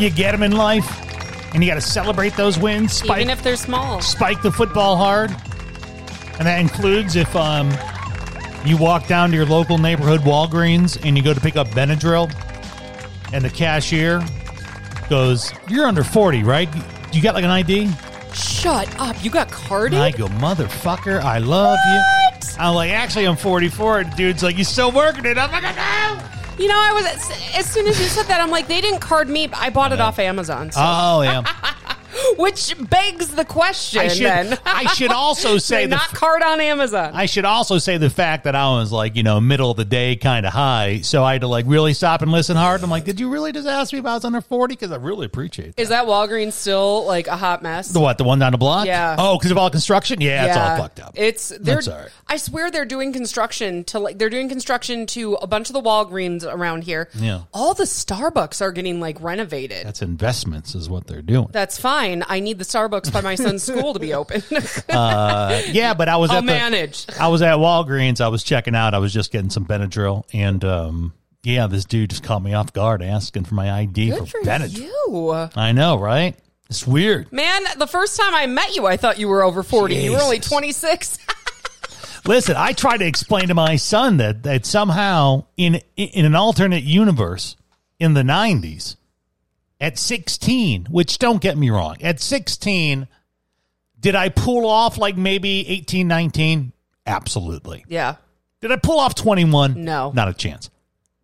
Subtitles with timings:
[0.00, 0.88] you get them in life,
[1.54, 2.92] and you got to celebrate those wins.
[2.92, 4.00] Spike, Even if they're small.
[4.00, 5.30] spike the football hard,
[6.38, 7.70] and that includes if um
[8.64, 12.30] you walk down to your local neighborhood Walgreens and you go to pick up Benadryl,
[13.32, 14.22] and the cashier
[15.08, 16.68] goes, "You're under forty, right?
[17.12, 17.90] You got like an ID?"
[18.32, 19.16] Shut up.
[19.24, 19.94] You got carded?
[19.94, 22.00] And I go, "Motherfucker, I love you."
[22.58, 26.18] I'm like, "Actually, I'm 44." And dude's like, "You still working it?" I'm like, "No."
[26.60, 27.06] You know, I was
[27.56, 29.48] as soon as you said that, I'm like, they didn't card me.
[29.54, 30.80] I bought it off Amazon, so.
[30.82, 31.42] Oh yeah.
[32.40, 34.00] which begs the question.
[34.00, 37.12] I should, then I should also say the not card on Amazon.
[37.14, 39.84] I should also say the fact that I was like, you know, middle of the
[39.84, 41.00] day kind of high.
[41.02, 42.82] So I had to like really stop and listen hard.
[42.82, 44.72] I'm like, did you really just ask me if I was under 40?
[44.72, 45.82] Because I really appreciate that.
[45.82, 47.88] Is that Walgreens still like a hot mess?
[47.88, 48.18] The what?
[48.18, 48.86] The one down the block?
[48.86, 49.16] Yeah.
[49.18, 50.20] Oh, because of all construction?
[50.20, 51.12] Yeah, it's all fucked up.
[51.16, 51.76] It's they're.
[51.76, 52.08] That's all right.
[52.26, 55.82] I swear they're doing construction to like they're doing construction to a bunch of the
[55.82, 57.08] Walgreens around here.
[57.14, 57.42] Yeah.
[57.52, 59.86] All the Starbucks are getting like renovated.
[59.86, 61.48] That's investments, is what they're doing.
[61.50, 62.22] That's fine.
[62.30, 64.42] I need the Starbucks by my son's school to be open.
[64.88, 67.06] Uh, yeah, but I was I'll at the, manage.
[67.18, 68.20] I was at Walgreens.
[68.20, 68.94] I was checking out.
[68.94, 72.72] I was just getting some Benadryl, and um, yeah, this dude just caught me off
[72.72, 74.78] guard, asking for my ID Good for for Benadryl.
[74.78, 75.50] you.
[75.56, 76.36] I know, right?
[76.68, 77.32] It's weird.
[77.32, 79.96] Man, the first time I met you, I thought you were over 40.
[79.96, 81.18] You were only 26.
[82.26, 86.84] Listen, I tried to explain to my son that that somehow in in an alternate
[86.84, 87.56] universe
[87.98, 88.96] in the 90s
[89.80, 93.08] at 16, which don't get me wrong, at 16
[94.00, 96.72] did I pull off like maybe 18, 19?
[97.06, 97.84] Absolutely.
[97.88, 98.16] yeah.
[98.62, 99.84] Did I pull off 21?
[99.84, 100.12] No.
[100.14, 100.70] Not a chance.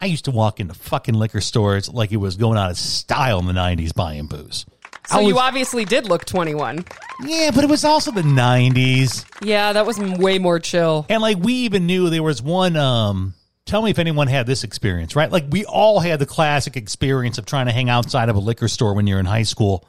[0.01, 3.39] I used to walk into fucking liquor stores like it was going out of style
[3.41, 4.67] in the 90s buying booze.
[5.09, 6.85] So I you obviously did look 21.
[7.25, 9.25] Yeah, but it was also the 90s.
[9.43, 11.07] Yeah, that was way more chill.
[11.09, 13.35] And like we even knew there was one um
[13.67, 15.31] tell me if anyone had this experience, right?
[15.31, 18.69] Like we all had the classic experience of trying to hang outside of a liquor
[18.69, 19.87] store when you're in high school.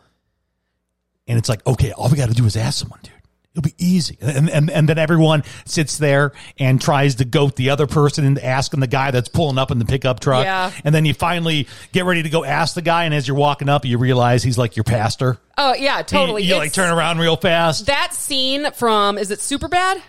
[1.27, 3.13] And it's like, okay, all we got to do is ask someone, dude.
[3.53, 4.19] It'll be easy.
[4.21, 8.45] And, and and then everyone sits there and tries to goat the other person into
[8.45, 10.43] asking the guy that's pulling up in the pickup truck.
[10.43, 10.71] Yeah.
[10.83, 13.67] And then you finally get ready to go ask the guy, and as you're walking
[13.67, 15.39] up, you realize he's like your pastor.
[15.57, 16.43] Oh, yeah, totally.
[16.43, 17.87] You, you like turn around real fast.
[17.87, 20.03] That scene from, is it Superbad?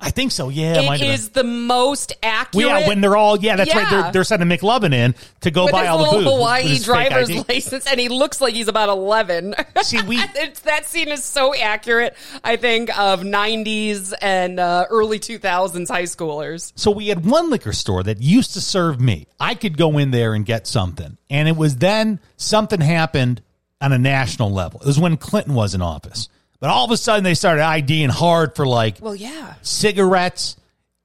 [0.00, 0.48] I think so.
[0.48, 2.66] Yeah, It might is the most accurate.
[2.66, 3.88] Well, yeah, when they're all yeah, that's right.
[3.90, 6.24] They're, they're sending McLovin in to go with buy all the booze.
[6.26, 9.54] Hawaii driver's license, and he looks like he's about eleven.
[9.82, 12.16] See, we- it's, that scene is so accurate.
[12.42, 16.72] I think of '90s and uh, early 2000s high schoolers.
[16.76, 19.26] So we had one liquor store that used to serve me.
[19.38, 23.42] I could go in there and get something, and it was then something happened
[23.80, 24.80] on a national level.
[24.80, 26.28] It was when Clinton was in office,
[26.60, 30.56] but all of a sudden they started IDing hard for like Well, yeah, cigarettes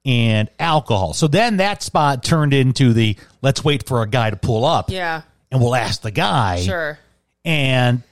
[0.04, 1.14] and alcohol.
[1.14, 4.90] So then that spot turned into the let's wait for a guy to pull up,
[4.90, 6.60] yeah, and we'll ask the guy.
[6.60, 6.98] sure.
[7.44, 8.02] And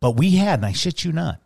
[0.00, 1.40] but we had, and I shit you not,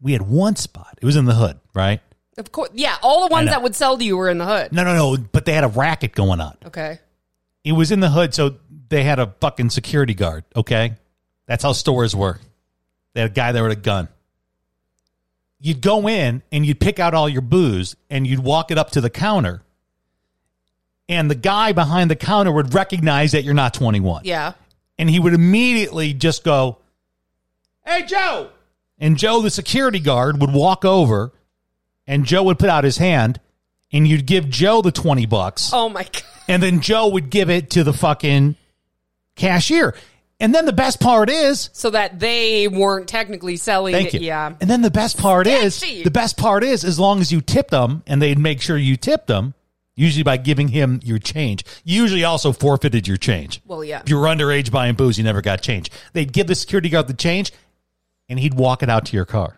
[0.00, 0.98] we had one spot.
[1.00, 2.00] It was in the hood, right?
[2.36, 2.96] Of course, yeah.
[3.02, 4.72] All the ones that would sell to you were in the hood.
[4.72, 5.16] No, no, no.
[5.16, 6.56] But they had a racket going on.
[6.66, 7.00] Okay.
[7.64, 8.54] It was in the hood, so
[8.88, 10.44] they had a fucking security guard.
[10.54, 10.94] Okay,
[11.46, 12.40] that's how stores work.
[13.14, 14.08] They had a guy there with a gun.
[15.60, 18.90] You'd go in and you'd pick out all your booze and you'd walk it up
[18.92, 19.62] to the counter,
[21.08, 24.22] and the guy behind the counter would recognize that you're not 21.
[24.24, 24.52] Yeah.
[24.98, 26.78] and he would immediately just go,
[27.86, 28.50] "Hey, Joe!"
[28.98, 31.32] And Joe, the security guard, would walk over,
[32.06, 33.40] and Joe would put out his hand,
[33.92, 36.22] and you'd give Joe the twenty bucks, Oh my god.
[36.48, 38.56] and then Joe would give it to the fucking
[39.36, 39.94] cashier.
[40.40, 43.92] And then the best part is, So that they weren't technically selling.
[43.92, 44.20] thank you.
[44.20, 44.54] Yeah.
[44.60, 47.70] And then the best part is, the best part is, as long as you tipped
[47.70, 49.54] them, and they'd make sure you tipped them.
[49.96, 51.64] Usually by giving him your change.
[51.82, 53.60] You usually also forfeited your change.
[53.66, 54.00] Well, yeah.
[54.00, 55.90] If you were underage buying booze, you never got change.
[56.12, 57.50] They'd give the security guard the change,
[58.28, 59.56] and he'd walk it out to your car.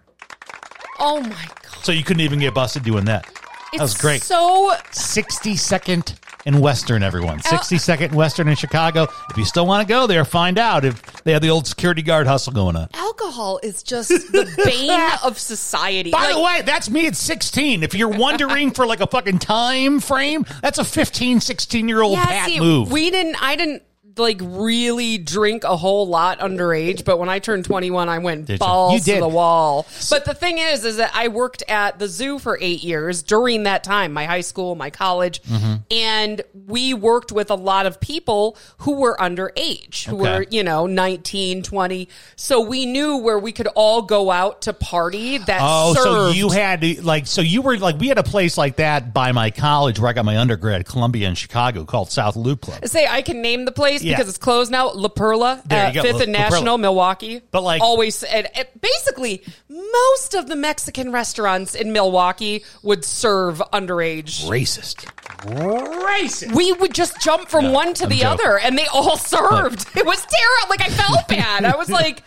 [0.98, 1.84] Oh my god.
[1.84, 3.30] So you couldn't even get busted doing that.
[3.74, 4.22] It's was great.
[4.22, 6.14] So 62nd
[6.46, 7.40] and Western, everyone.
[7.40, 9.06] 62nd Western in Chicago.
[9.30, 12.02] If you still want to go there, find out if they have the old security
[12.02, 12.88] guard hustle going on.
[12.94, 16.10] alcohol is just the bane of society.
[16.10, 17.82] By the way, that's me at 16.
[17.82, 22.18] If you're wondering for like a fucking time frame, that's a 15, 16 year old
[22.18, 22.90] yeah, Pat see, move.
[22.90, 23.42] we didn't.
[23.42, 23.82] I didn't
[24.16, 28.58] like really drink a whole lot underage, but when I turned 21, I went Did
[28.58, 29.86] balls You to the wall.
[30.10, 33.62] But the thing is, is that I worked at the zoo for eight years during
[33.64, 35.74] that time, my high school, my college, Mm-hmm.
[35.90, 40.36] and we worked with a lot of people who were underage, who Okay.
[40.38, 42.08] were, you know, 19, 20.
[42.36, 46.50] So we knew where we could all go out to party that Oh, so you
[46.50, 49.50] had to like so you were like we had a place like that by my
[49.50, 52.84] college where I got my undergrad, Columbia in Chicago, called South Loop Club.
[52.86, 54.16] Say I can name the place Yeah.
[54.16, 54.90] because it's closed now.
[54.92, 57.40] La Perla, There uh, Fifth La- and National, Milwaukee.
[57.50, 63.62] But, like- always, and, and basically, most of the Mexican restaurants in Milwaukee would serve
[63.72, 64.44] underage.
[64.48, 65.06] Racist.
[65.46, 66.54] Racist.
[66.54, 68.26] We would just jump from No, one to I'm the joking.
[68.46, 69.86] other, and they all served.
[69.96, 70.68] It was terrible.
[70.70, 71.64] Like I felt bad.
[71.64, 72.22] I was like,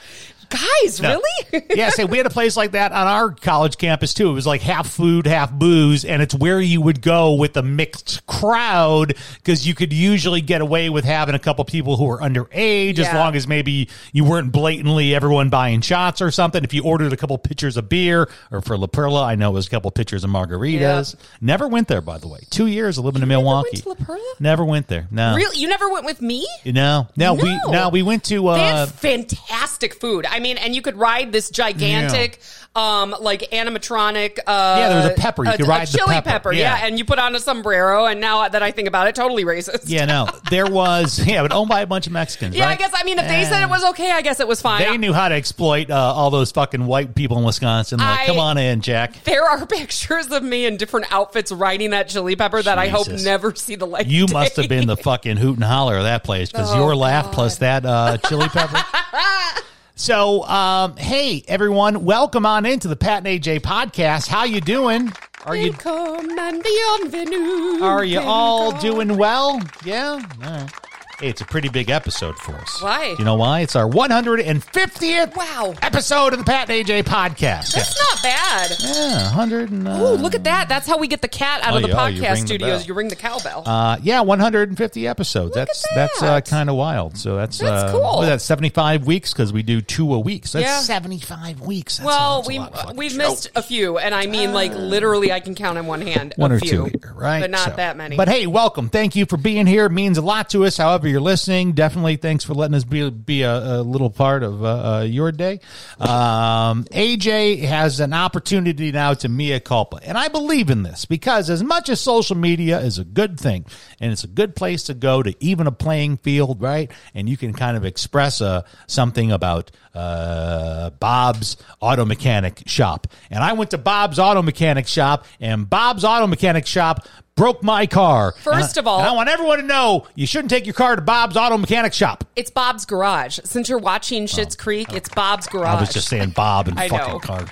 [0.49, 1.19] guys, No.
[1.51, 1.65] really?
[1.75, 4.29] yeah, say we had a place like that on our college campus too.
[4.29, 7.63] It was like half food, half booze, and it's where you would go with a
[7.63, 12.19] mixed crowd because you could usually get away with having a couple people who were
[12.19, 16.63] underage as long as maybe you weren't blatantly everyone buying shots or something.
[16.63, 19.53] If you ordered a couple pitchers of beer, or for La Perla, I know it
[19.53, 21.15] was a couple pitchers of margaritas.
[21.41, 22.39] Never went there, by the way.
[22.49, 23.69] Two years of living in never Milwaukee.
[23.73, 24.33] went to La Perla?
[24.39, 25.07] Never went there.
[25.11, 25.35] No.
[25.35, 25.57] Really?
[25.59, 26.47] You never went with me?
[26.65, 27.71] No, no, we No.
[27.71, 30.25] no, we went to uh, fantastic food.
[30.33, 32.39] I mean, and you could ride this gigantic,
[32.75, 34.39] um, like animatronic.
[34.39, 35.45] Uh, Yeah, there was a pepper.
[35.45, 36.51] You a- could ride the chili pepper.
[36.51, 36.77] Yeah.
[36.79, 36.85] Yeah.
[36.87, 38.05] and you put on a sombrero.
[38.05, 39.83] And now that I think about it, totally racist.
[39.85, 42.55] yeah, no, there was yeah, but owned by a bunch of Mexicans.
[42.55, 42.91] Yeah, I guess.
[42.93, 44.81] I mean, if they said it was okay, I guess it was fine.
[44.81, 47.99] They knew how to exploit uh, all those fucking white people in Wisconsin.
[47.99, 49.23] Like, I- come on in, Jack.
[49.23, 53.07] there are pictures of me in different outfits riding that chili pepper that I hope
[53.09, 54.07] never see the light.
[54.07, 56.95] You of must have been the fucking hoot and holler of that place because your
[56.95, 58.83] laugh plus that uh, chili pepper.
[59.95, 64.27] so, um, hey everyone, welcome on into the Pat and AJ podcast.
[64.27, 65.11] How you doing?
[65.45, 67.83] Are you Welcome and bienvenue.
[67.83, 69.59] are you all doing well?
[69.85, 70.21] Yeah.
[70.43, 70.71] All right.
[71.19, 72.81] Hey, it's a pretty big episode for us.
[72.81, 73.15] Why?
[73.17, 73.61] You know why?
[73.61, 75.73] It's our 150th Wow.
[75.81, 77.71] episode of the Pat and AJ podcast.
[77.73, 78.71] That's not bad.
[78.79, 80.67] yeah, 100 and, uh, Oh, look at that.
[80.69, 82.47] That's how we get the cat out Oh, of the yeah, you podcast ring the
[82.47, 82.79] studios.
[82.81, 82.87] bell.
[82.87, 83.63] you ring the cowbell.
[83.65, 85.45] Uh, yeah, 150 episodes.
[85.55, 86.47] Look that's at that's uh, that.
[86.49, 87.15] kind of wild.
[87.17, 88.01] So that's That's uh, cool.
[88.17, 90.47] What is that 75 weeks because we do two a week.
[90.47, 90.79] So that's Yeah.
[90.79, 91.97] 75 weeks.
[91.97, 94.25] That's a- well, that's a we lot of fucking we've missed a few, and I
[94.25, 96.33] mean, like literally, I can count on one hand.
[96.37, 97.39] one a or few, two here, right?
[97.41, 98.17] But not So- that many.
[98.17, 98.89] But hey, welcome.
[98.89, 99.85] Thank you for being here.
[99.85, 100.75] It means a lot to us.
[100.77, 101.73] However, you're listening.
[101.73, 105.31] Definitely thanks for letting us be be a, a little part of uh, uh, your
[105.31, 105.59] day.
[105.99, 111.49] Um, AJ has an opportunity now to mea culpa, and I believe in this because
[111.49, 113.65] as much as social media is a good thing
[113.99, 116.91] and it's a good place to go to even a playing field, right?
[117.13, 123.07] And you can kind of express uh, something about uh, Bob's Auto Mechanic Shop.
[123.29, 127.05] And I went to Bob's Auto Mechanic Shop, and Bob's Auto Mechanic Shop
[127.35, 128.33] broke my car.
[128.39, 131.01] First of all- and I want everyone to know you shouldn't take your car to
[131.01, 132.23] Bob's Auto Mechanic Shop.
[132.35, 133.39] it's Bob's Garage.
[133.43, 135.73] Since you're watching Schitt's Creek, it's Bob's Garage.
[135.73, 137.19] Oh, I was just saying Bob and I fucking know.
[137.19, 137.45] car.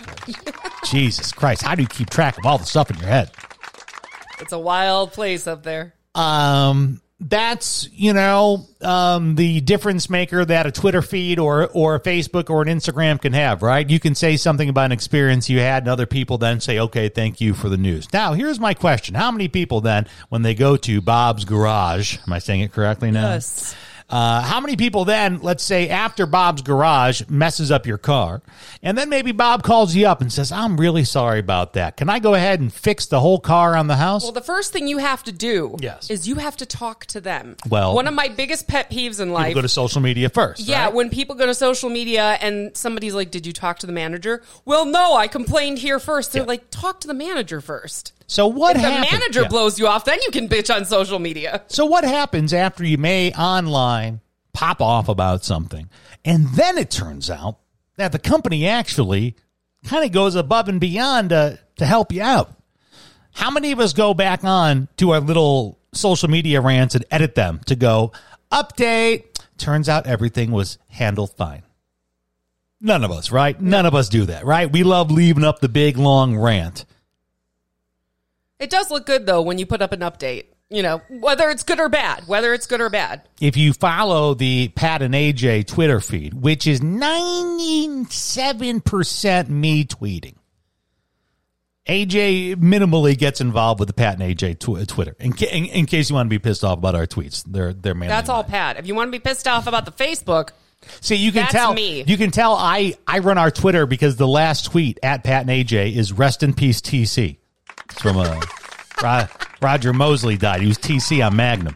[0.86, 3.32] Jesus Christ, how do you keep track of all the stuff in your head?
[4.40, 5.94] It's a wild place up there.
[6.16, 12.00] um that's you know um the difference maker that a twitter feed or or a
[12.00, 13.88] facebook or an instagram can have right?
[13.88, 17.10] You can say something about an experience you had and other people then say okay
[17.10, 18.12] thank you for the news.
[18.12, 19.14] Now here's my question.
[19.14, 23.12] How many people then when they go to bob's garage am i saying it correctly
[23.12, 23.34] now?
[23.34, 23.76] Yes.
[24.12, 28.42] Uh, how many people then, let's say after Bob's garage messes up your car,
[28.84, 31.98] and then maybe Bob calls you up and says, I'm really sorry about that.
[31.98, 34.24] Can I go ahead and fix the whole car on the house?
[34.24, 36.10] Well, the first thing you have to do Yes.
[36.10, 37.56] is you have to talk to them.
[37.70, 40.62] Well- one of my biggest pet peeves in People life go to social media first.
[40.62, 40.94] Yeah, right?
[40.94, 44.42] when people go to social media and somebody's like, "Did you talk to the manager?"
[44.66, 46.34] Well, no, I complained here first.
[46.34, 46.48] They're Yeah.
[46.48, 48.14] like, "Talk to the manager first.
[48.32, 49.12] So what If the happens?
[49.12, 49.48] manager yeah.
[49.50, 51.64] blows you off, then you can bitch on social media.
[51.68, 54.22] So what happens after you may online
[54.54, 55.90] pop off about something,
[56.24, 57.58] and then it turns out
[57.98, 59.36] that the company actually
[59.84, 62.54] kind of goes above and beyond to, to help you out?
[63.34, 67.36] How many of us go back on to our little social media rants and edit
[67.36, 68.14] them to go
[68.50, 69.26] update?
[69.58, 71.64] Turns out everything was handled fine.
[72.80, 73.60] None of us, right?
[73.60, 74.72] None of us do that, right?
[74.72, 76.86] We love leaving up the big long rant.
[78.62, 80.46] It does look good though when you put up an update.
[80.70, 83.28] You know, whether it's good or bad, whether it's good or bad.
[83.42, 90.36] if you follow the Pat and AJ Twitter feed, which is 97% me tweeting,
[91.88, 95.14] AJ minimally gets involved with the Pat and AJ tw- Twitter.
[95.20, 97.74] In, ca- in, in case you want to be pissed off about our tweets, they're
[97.74, 98.52] they're mainly That's all mine.
[98.52, 98.78] Pat.
[98.78, 100.52] If you want to be pissed off about the Facebook,
[101.02, 102.04] See, you can That's tell me.
[102.08, 105.50] you can tell I I run our Twitter because the last tweet at Pat and
[105.50, 107.40] AJ is rest in peace TC.
[107.92, 108.40] It's from uh,
[109.02, 109.28] Ro-
[109.62, 110.62] Roger Mosley died.
[110.62, 111.76] He was TC on Magnum,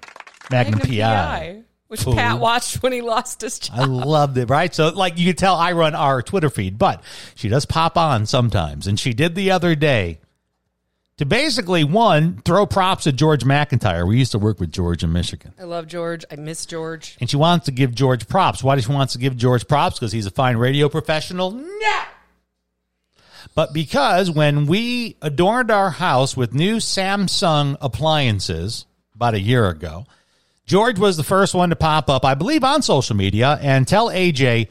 [0.50, 1.62] Magnum, Magnum PI.
[1.88, 2.06] which.
[2.06, 3.80] Pat watched when he lost his job.
[3.80, 4.74] I loved it, right?
[4.74, 7.04] So, like, you can tell I run our Twitter feed, but
[7.36, 8.88] she does pop on sometimes.
[8.88, 10.20] And she did the other day
[11.18, 14.08] to basically, one, throw props at George McIntyre.
[14.08, 15.54] We used to work with George in Michigan.
[15.60, 16.26] I love George.
[16.32, 17.18] I miss George.
[17.22, 18.64] And she wants to give George props.
[18.64, 19.98] Why does she wants to give George props?
[20.00, 21.52] Because he's a fine radio professional?
[21.52, 22.02] No.
[23.54, 30.06] But because when we adorned our house with new Samsung appliances about a year ago,
[30.66, 34.10] George was the first one to pop up, I believe, on social media and tell
[34.10, 34.70] AJ,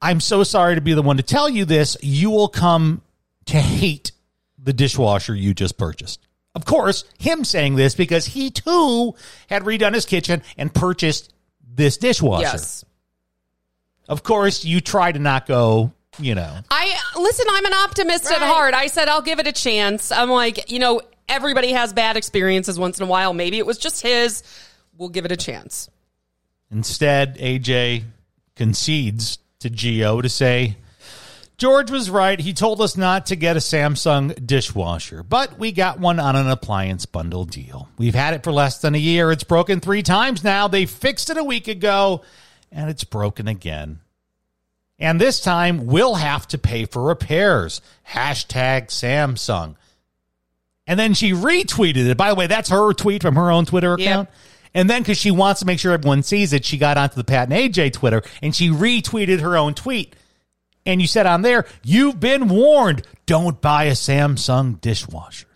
[0.00, 1.96] I'm so sorry to be the one to tell you this.
[2.02, 3.02] You will come
[3.46, 4.12] to hate
[4.58, 6.20] the dishwasher you just purchased.
[6.54, 9.14] Of course, him saying this because he too
[9.48, 11.32] had redone his kitchen and purchased
[11.66, 12.42] this dishwasher.
[12.42, 12.84] Yes.
[14.08, 16.58] Of course, you try to not go, you know.
[16.70, 18.74] I listen, I'm an optimist at heart.
[18.74, 20.12] I said I'll give it a chance.
[20.12, 23.32] I'm like, you know, everybody has bad experiences once in a while.
[23.32, 24.42] Maybe it was just his.
[24.96, 25.88] We'll give it a chance.
[26.70, 28.04] Instead, AJ
[28.56, 30.76] concedes to Geo to say,
[31.56, 32.40] George was right.
[32.40, 36.50] He told us not to get a Samsung dishwasher, but we got one on an
[36.50, 37.88] appliance bundle deal.
[37.96, 39.30] We've had it for less than a year.
[39.30, 40.66] It's broken three times now.
[40.66, 42.22] They fixed it a week ago,
[42.72, 44.00] and it's broken again.
[45.04, 47.82] And this time, we'll have to pay for repairs.
[48.08, 49.76] Hashtag Samsung.
[50.86, 52.16] And then she retweeted it.
[52.16, 54.00] By the way, that's her tweet from her own Twitter Yep.
[54.00, 54.28] account.
[54.72, 57.24] And then, because she wants to make sure everyone sees it, she got onto the
[57.24, 60.16] Pat and AJ Twitter and she retweeted her own tweet.
[60.86, 63.06] And you said on there, you've been warned.
[63.26, 65.46] Don't buy a Samsung dishwasher.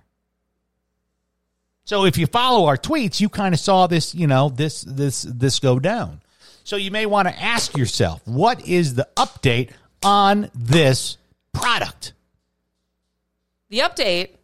[1.85, 5.23] So if you follow our tweets, you kind of saw this, you know, this this
[5.23, 6.21] this go down.
[6.69, 9.71] So you may want to ask yourself, what is the update
[10.03, 11.17] on this
[11.55, 12.13] product?
[13.71, 14.35] The update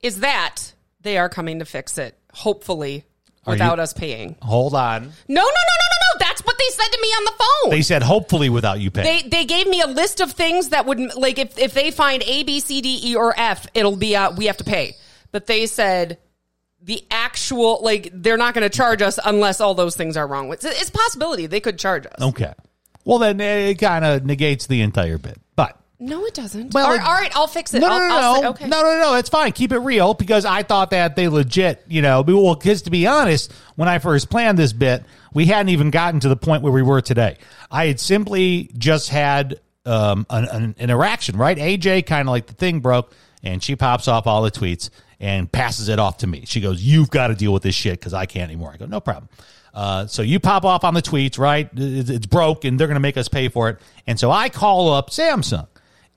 [0.00, 0.72] is that
[1.02, 3.04] they are coming to fix it, hopefully,
[3.44, 4.36] Are without you- us paying.
[4.40, 5.02] Hold on.
[5.02, 6.18] No, no, no, no, no, no.
[6.26, 7.70] That's what they said to me on the phone.
[7.72, 9.04] They said hopefully without you paying.
[9.04, 12.22] They they gave me a list of things that would like if if they find
[12.22, 14.96] A B C D E or F, it'll be uh, we have to pay.
[15.30, 16.16] But they said
[16.86, 20.52] the actual like they're not going to charge us unless all those things are wrong.
[20.52, 22.14] It's, it's a possibility they could charge us.
[22.20, 22.54] okay.
[23.04, 25.40] Well, then it kind of negates the entire bit.
[25.54, 26.74] But No, it doesn't.
[26.74, 27.80] Well, all, right, all right, I'll fix it.
[27.80, 28.50] No, I'll, no, no, I'll no.
[28.50, 28.66] okay.
[28.68, 29.14] no, no, no.
[29.14, 29.52] It's fine.
[29.52, 33.06] Keep it real because I thought that they legit, you know, well, because to be
[33.06, 36.72] honest, when I first planned this bit, we hadn't even gotten to the point where
[36.72, 37.36] we were today.
[37.70, 41.56] I had simply just had um, an, an interaction, right?
[41.56, 43.12] AJ kind of like the thing broke,
[43.42, 46.44] and she pops off all the tweets and passes it off to me.
[46.46, 48.86] She goes, "You've got to deal with this shit because I can't anymore." I go,
[48.86, 49.28] "No problem."
[49.72, 51.68] Uh, so you pop off on the tweets, right?
[51.76, 53.78] It's broke, and they're going to make us pay for it.
[54.06, 55.68] And so I call up Samsung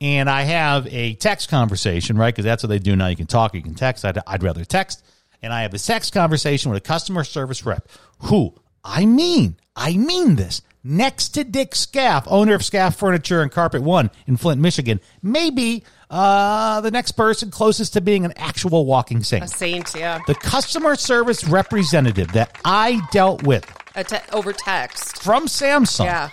[0.01, 2.33] and I have a text conversation, right?
[2.33, 3.07] Because that's what they do now.
[3.07, 4.05] You can talk, you can text.
[4.05, 5.03] I'd, I'd rather text.
[5.41, 7.87] And I have a text conversation with a customer service rep
[8.19, 10.61] who I mean, I mean this.
[10.83, 15.83] Next to Dick Scaff, owner of Scaff Furniture and Carpet One in Flint, Michigan, maybe
[16.09, 19.43] uh, the next person closest to being an actual walking saint.
[19.43, 20.19] A saint, yeah.
[20.27, 25.21] The customer service representative that I dealt with A te- over text.
[25.21, 26.29] from Samsung Yeah.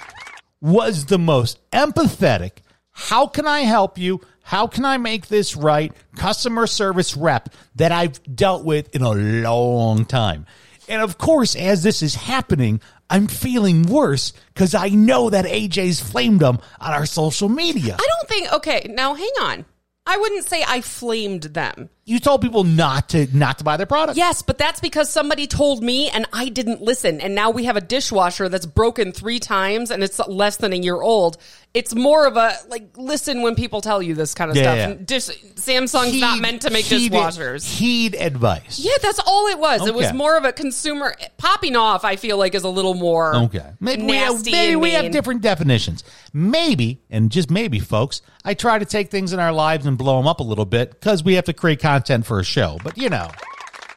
[0.61, 2.53] was the most empathetic.
[2.93, 4.21] How can I help you?
[4.43, 5.93] How can I make this right?
[6.17, 10.47] Customer service rep that I've dealt with in a long time.
[10.89, 16.01] And of course, as this is happening, I'm feeling worse because I know that AJ's
[16.01, 17.97] flamed them on our social media.
[17.99, 18.53] I don't think.
[18.53, 19.65] Okay, now hang on.
[20.07, 21.91] I wouldn't say I flamed them.
[22.09, 24.17] You told people not to not to buy their product.
[24.17, 27.21] Yes, but that's because somebody told me and I didn't listen.
[27.21, 30.77] And now we have a dishwasher that's broken three times and it's less than a
[30.77, 31.37] year old.
[31.75, 34.77] It's more of a like listen when people tell you this kind of Yeah, stuff.
[35.01, 35.05] yeah.
[35.05, 37.69] Dish, Samsung's not meant to make heed- dishwashers.
[37.69, 38.79] Heed advice.
[38.79, 39.85] Yeah, that's all it was.
[39.85, 42.05] It was more of a consumer popping off.
[42.05, 43.65] I feel like is a little more Okay.
[43.81, 46.05] Maybe we have, maybe we have different definitions.
[46.33, 50.19] Maybe, and just maybe, folks, I try to take things in our lives and blow
[50.19, 52.79] them up a little bit because we have to create content for a show.
[52.83, 53.29] But, you know,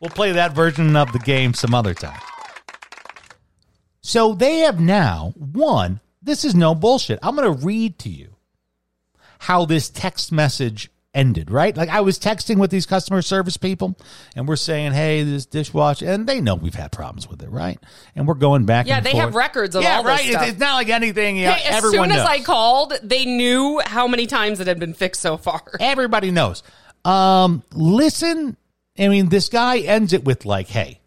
[0.02, 2.20] we'll play that version of the game some other time.
[4.02, 6.00] So they have now, won.
[6.22, 7.20] this is no bullshit.
[7.22, 8.36] I'm going to read to you
[9.40, 11.76] how this text message ended, right?
[11.76, 13.98] Like I was texting with these customer service people
[14.36, 17.80] and we're saying, hey, this dishwasher, and they know we've had problems with it, right?
[18.16, 19.26] And we're going back Yeah, and they forth.
[19.26, 20.22] have records of yeah, all this right.
[20.22, 20.50] It's- stuff.
[20.50, 22.28] It's not like anything yeah, Hey, as everyone soon as knows.
[22.28, 25.62] I called, they knew how many times it had been fixed so far.
[25.80, 26.64] Everybody knows.
[27.06, 28.58] Um, listen,
[28.98, 31.00] I mean, this guy ends it with like, hey,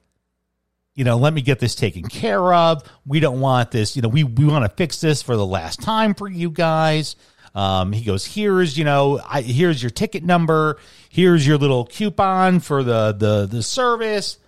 [0.94, 2.82] you know, let me get this taken care of.
[3.06, 5.80] We don't want this, you know, we, we want to fix this for the last
[5.80, 7.16] time for you guys.
[7.54, 10.78] Um, he goes, here's, you know, I, here's your ticket number.
[11.10, 14.38] Here's your little coupon for the, the, the service.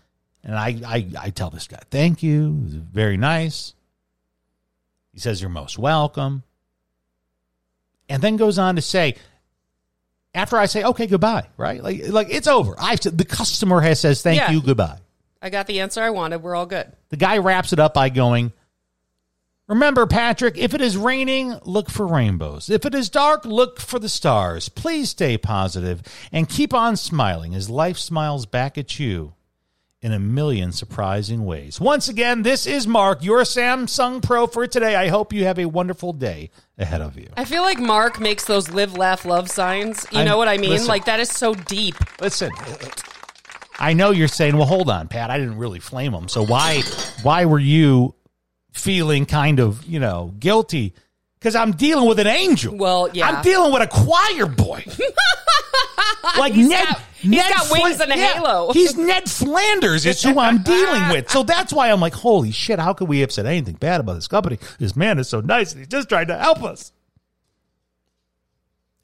[0.43, 2.51] And I, I, I tell this guy, thank you.
[2.53, 3.75] Very nice.
[5.13, 6.43] He says, you're most welcome.
[8.09, 9.17] And then goes on to say,
[10.35, 11.83] after I say, okay, goodbye, right?
[11.83, 12.75] Like, like it's over.
[12.79, 14.51] I the customer has says, thank Yeah.
[14.51, 14.99] you, goodbye.
[15.41, 16.43] I got the answer I wanted.
[16.43, 16.91] We're all good.
[17.11, 18.53] The guy wraps it up by going,
[19.67, 22.69] Remember, Patrick, if it is raining, look for rainbows.
[22.69, 24.69] If it is dark, look for the stars.
[24.69, 29.33] Please stay positive and keep on smiling as life smiles back at you
[30.05, 31.81] in a million surprising ways.
[31.81, 34.95] Once again, this is Mark, your Samsung Pro for today.
[34.95, 37.29] I hope you have a wonderful day ahead of you.
[37.39, 40.07] I feel like Mark makes those live, laugh, love signs.
[40.13, 40.69] You I'm- know what I mean?
[40.69, 40.89] listen.
[40.89, 41.95] like that is so deep.
[42.21, 42.51] Listen,
[43.79, 45.31] I know you're saying, "Well, hold on, Pat.
[45.31, 46.29] I didn't really flame him.
[46.29, 46.83] So why,
[47.23, 48.15] why were you
[48.73, 50.93] feeling kind of, you know, guilty?"
[51.41, 52.77] Because I'm dealing with an angel.
[52.77, 53.27] Well, yeah.
[53.27, 54.85] I'm dealing with a choir boy.
[56.39, 56.89] like Ned.
[57.25, 58.73] He's Ned got wings and a halo.
[58.73, 60.07] He's Ned Flanders.
[60.07, 61.31] It's who I'm dealing with.
[61.31, 62.79] So that's why I'm like, holy shit!
[62.79, 64.59] How could we have said anything bad about this company?
[64.79, 66.93] This man is so nice, and he's just trying to help us.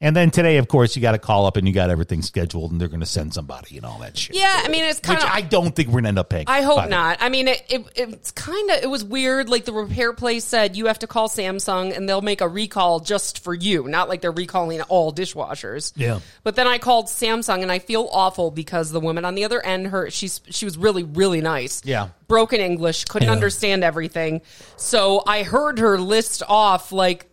[0.03, 2.71] And then today, of course, you got to call up and you got everything scheduled,
[2.71, 4.35] and they're going to send somebody and all that shit.
[4.35, 5.25] Yeah, I mean it's kind of.
[5.31, 6.45] I don't think we're going to end up paying.
[6.47, 7.17] I hope not.
[7.21, 9.47] I mean, it, it it's kind of it was weird.
[9.47, 12.99] Like the repair place said, you have to call Samsung and they'll make a recall
[12.99, 15.93] just for you, not like they're recalling all dishwashers.
[15.95, 16.19] Yeah.
[16.43, 19.63] But then I called Samsung and I feel awful because the woman on the other
[19.63, 21.83] end, her she's she was really really nice.
[21.85, 22.09] Yeah.
[22.27, 23.33] Broken English, couldn't Yeah.
[23.33, 24.41] understand everything.
[24.77, 27.27] So I heard her list off like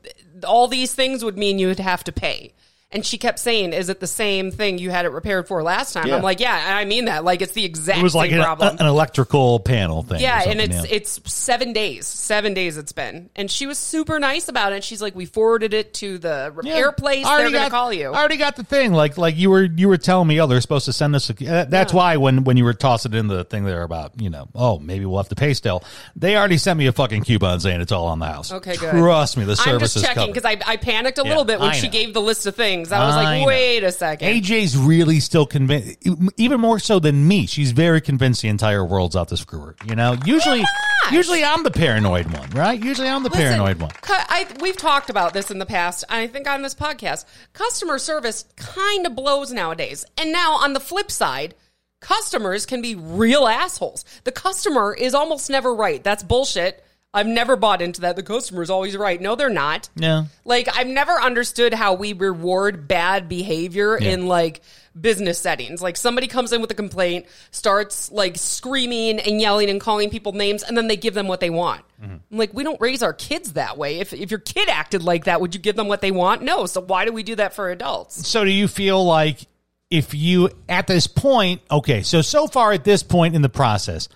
[0.45, 2.52] all these things would mean you would have to pay.
[2.90, 5.92] And she kept saying, "Is it the same thing you had it repaired for last
[5.92, 6.16] time?" Yeah.
[6.16, 7.23] I'm like, "Yeah, I mean that.
[7.23, 8.00] Like it's the exact problem.
[8.00, 10.21] It was like same an, problem." an electrical panel thing.
[10.23, 10.85] Yeah, and it's yeah.
[10.97, 12.07] it's seven days.
[12.07, 14.83] Seven days it's been, and she was super nice about it.
[14.85, 16.90] She's like, we forwarded it to the repair Yeah.
[16.92, 17.26] place.
[17.26, 18.11] I They're already gonna got- call you.
[18.11, 18.95] I already got the thing.
[18.95, 21.28] Like like you were you were telling me, oh, they're supposed to send us.
[21.28, 24.49] A, that's why when when you were tossing in the thing there about you know,
[24.54, 25.85] oh, maybe we'll have to pay still.
[26.16, 28.50] They already sent me a fucking coupon saying it's all on the house.
[28.50, 28.92] Okay, good.
[28.92, 31.45] Trust me, the service I'm just is checking because I, I panicked a Yeah, little
[31.45, 31.92] bit when I she know.
[31.92, 32.77] gave the list of things.
[32.92, 33.47] I was I like, know.
[33.47, 34.28] wait a second.
[34.28, 35.99] AJ's really still convinced,
[36.36, 37.47] even more so than me.
[37.47, 39.76] She's very convinced the entire world's out to screw her.
[39.86, 40.62] You know, usually,
[41.10, 42.82] usually I'm the paranoid one, right?
[42.82, 43.91] Usually I'm the Listen, paranoid one.
[44.02, 46.04] cu- I, we've talked about this in the past.
[46.08, 50.04] I think on this podcast, customer service kind of blows nowadays.
[50.17, 51.54] And now on the flip side,
[52.00, 54.04] customers can be real assholes.
[54.25, 56.02] The customer is almost never right.
[56.02, 56.84] That's bullshit.
[57.14, 58.16] I've never bought into that.
[58.16, 59.18] The customer is always right.
[59.21, 59.88] No, they're not.
[59.97, 60.25] Yeah.
[60.44, 64.10] Like I've never understood how we reward bad behavior Yeah.
[64.10, 64.60] in like
[64.99, 65.80] business settings.
[65.80, 70.32] Like somebody comes in with a complaint, starts like screaming and yelling and calling people
[70.32, 71.82] names, and then they give them what they want.
[72.02, 72.16] Mm-hmm.
[72.30, 74.00] I'm like, we don't raise our kids that way.
[74.00, 76.42] If if your kid acted like that, would you give them what they want?
[76.42, 76.66] No.
[76.66, 78.28] So why do we do that for adults?
[78.28, 79.47] So do you feel like
[79.90, 84.10] if you at this point, okay, so so far at this point in the process,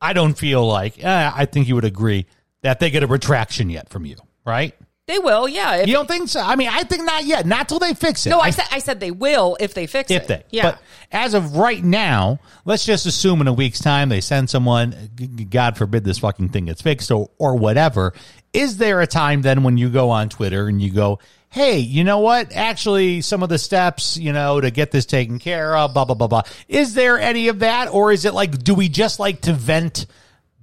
[0.00, 2.26] I don't feel like eh, I think you would agree
[2.62, 4.74] that they get a retraction yet from you, right?
[5.06, 5.76] They will, yeah.
[5.76, 6.40] If, You don't think so?
[6.40, 7.46] I mean, I think not yet.
[7.46, 8.30] Not till they fix it.
[8.30, 10.28] no, I said I said they will if they fix if it.
[10.28, 10.42] they.
[10.50, 10.62] yeah.
[10.72, 15.10] But as of right now, let's just assume in a week's time they send someone.
[15.48, 18.14] God forbid this fucking thing gets fixed or or whatever.
[18.52, 22.02] Is there a time then when you go on Twitter and you go, "Hey, you
[22.02, 22.52] know what?
[22.52, 26.16] Actually, some of the steps, you know, to get this taken care of, blah blah
[26.16, 29.42] blah blah." Is there any of that, or is it like, do we just like
[29.42, 30.06] to vent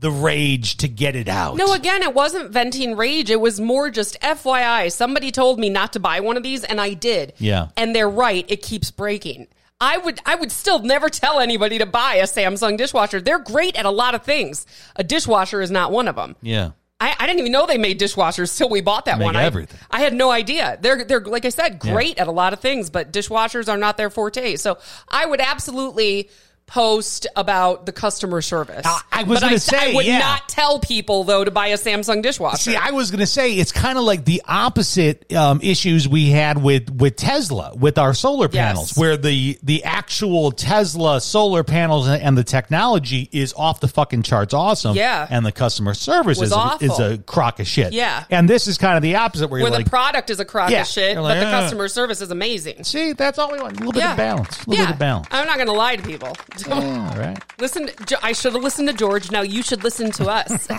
[0.04, 1.56] the rage to get it out?
[1.56, 3.32] No, again, it wasn't venting rage.
[3.32, 4.92] It was more just FYI.
[4.92, 7.34] Somebody told me not to buy one of these, and I did.
[7.40, 7.70] Yeah.
[7.78, 8.46] And they're right.
[8.50, 9.48] It keeps breaking.
[9.82, 13.20] I would I would still never tell anybody to buy a Samsung dishwasher.
[13.22, 14.66] They're great at a lot of things.
[14.96, 16.36] A dishwasher is not one of them.
[16.42, 16.72] Yeah.
[17.00, 19.36] I, I didn't even know they made dishwashers till we bought that Make one.
[19.36, 19.78] I- everything.
[19.92, 20.78] I, had no idea.
[20.80, 21.92] They're they're like I said, Yeah.
[21.94, 24.56] great at a lot of things, but dishwashers are not their forte.
[24.58, 24.78] So
[25.10, 26.30] I would absolutely
[26.66, 28.86] post about the customer service.
[28.86, 30.18] I- I was s- I say, would yeah.
[30.20, 32.58] not tell people though to buy a Samsung dishwasher.
[32.58, 36.30] See, I was going to say it's kind of like the opposite um, issues we
[36.32, 38.98] had with with Tesla with our solar panels, Yes.
[38.98, 44.54] where the the actual Tesla solar panels and, the technology is off the fucking charts,
[44.56, 44.96] awesome.
[44.96, 45.28] Yeah.
[45.30, 47.94] and the customer service is a, is a crock of shit.
[47.94, 48.24] Yeah.
[48.32, 50.46] and this is kind of the opposite, where, where you're the like, product is a
[50.46, 50.82] crock Yeah.
[50.82, 52.84] of shit, You're but the "Uh." customer service is amazing.
[52.84, 54.86] see, that's all we want, a little bit of balance, a little yeah.
[54.90, 55.28] bit of balance.
[55.30, 56.36] I'm not going to lie to people.
[56.70, 56.82] All
[57.18, 57.38] right.
[57.60, 57.90] listen,
[58.22, 59.32] I should have listened to George.
[59.32, 60.68] Now you should listen to us.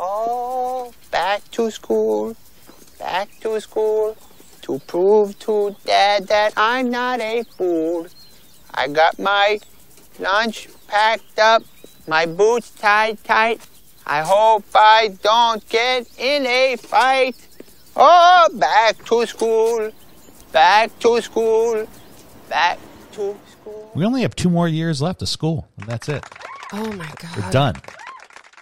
[0.00, 2.36] Oh, back to school,
[3.00, 4.16] back to school,
[4.62, 8.06] to prove to dad that I'm not a fool.
[8.72, 9.58] I got my
[10.20, 11.64] lunch packed up,
[12.06, 13.60] my boots tied tight.
[14.06, 17.34] I hope I don't get in a fight.
[17.96, 19.90] Oh, back to school,
[20.52, 21.88] back to school,
[22.48, 22.78] back
[23.14, 23.36] to
[23.68, 23.90] school.
[23.94, 26.24] We only have two more years left of school, and that's it.
[26.72, 27.36] Oh my god.
[27.36, 27.74] We're done.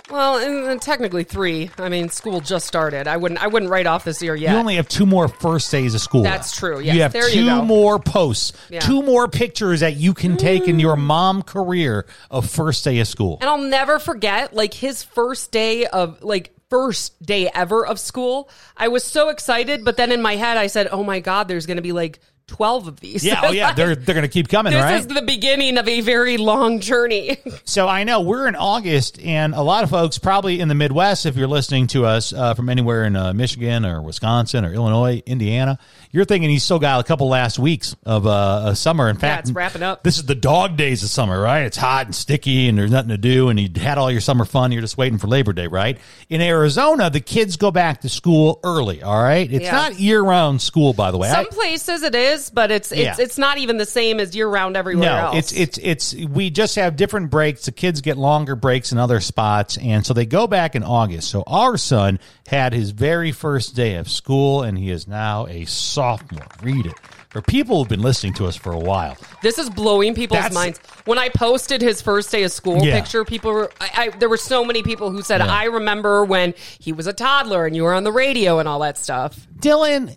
[0.08, 1.68] Well, and, and technically three.
[1.78, 3.08] I mean, school just started.
[3.08, 3.42] I wouldn't.
[3.42, 4.52] I wouldn't write off this year yet.
[4.52, 6.22] You only have two more first days of school.
[6.22, 6.94] That's true, yes.
[6.94, 7.64] You have There two you go.
[7.64, 8.80] more posts, Yeah.
[8.80, 11.00] two more pictures that you can take in your mm.
[11.00, 13.38] mom career of first day of school.
[13.40, 18.48] And I'll never forget, like his first day of like first day ever of school.
[18.76, 21.66] I was so excited, but then in my head, I said, "Oh my god, there's
[21.66, 24.48] going to be like twelve of these." Yeah, oh yeah, they're they're going to keep
[24.48, 24.98] coming, This right?
[25.00, 27.38] is the beginning of a very long journey.
[27.68, 31.26] So I know we're in August, and a lot of folks probably in the Midwest,
[31.26, 35.20] if you're listening to us uh, from anywhere in uh, Michigan or Wisconsin or Illinois,
[35.26, 35.78] Indiana,
[36.12, 39.08] you're thinking he's still got a couple last weeks of uh, a summer.
[39.10, 40.04] In fact, it's wrapping up.
[40.04, 41.62] This is the dog days of summer, right?
[41.62, 44.44] It's hot and sticky, and there's nothing to do, and you had all your summer
[44.44, 44.70] fun.
[44.70, 45.98] You're just waiting for Labor Day, right?
[46.30, 49.02] In Arizona, the kids go back to school early.
[49.02, 49.72] All right, it's Yeah.
[49.72, 51.28] not year round school, by the way.
[51.30, 53.16] Some I- places it is, but it's it's Yeah.
[53.18, 55.36] it's not even the same as year round everywhere no, else.
[55.36, 57.64] it's it's it's we just have different breaks.
[57.66, 61.30] The kids get longer breaks in other spots, and so they go back in August.
[61.30, 65.64] So our son had his very first day of school, and he is now a
[65.64, 66.46] sophomore.
[66.62, 66.94] Read it
[67.30, 69.16] for people who've been listening to us for a while.
[69.42, 70.78] This is blowing people's That's- minds.
[71.04, 72.98] When I posted his first day of school Yeah.
[72.98, 75.52] picture, people were I, I, there were so many people who said, Yeah.
[75.52, 78.78] "I remember when he was a toddler and you were on the radio and all
[78.80, 80.16] that stuff." Dylan,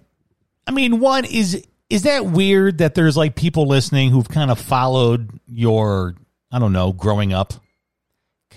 [0.67, 4.59] I mean, one is is that weird that there's like people listening who've kind of
[4.59, 6.15] followed your
[6.51, 7.53] I don't know growing up.